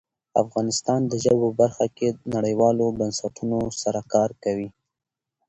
[0.43, 4.69] افغانستان د ژبو په برخه کې نړیوالو بنسټونو سره کار کوي.